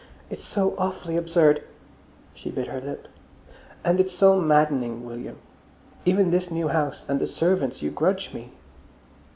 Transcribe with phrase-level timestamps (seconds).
[0.31, 5.37] It's so awfully absurd"—she bit her lip—"and it's so maddening, William.
[6.05, 8.51] Even this new house and the servants you grudge me."